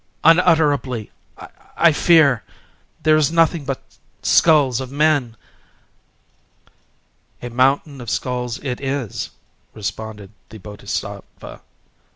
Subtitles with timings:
[0.23, 1.11] —unutterably
[1.77, 3.83] I fear!…there is nothing but
[4.23, 5.37] skulls of men!"
[7.43, 9.29] "A mountain of skulls it is,"
[9.75, 11.61] responded the Bodhisattva.